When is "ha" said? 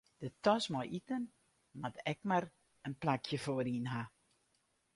3.93-4.03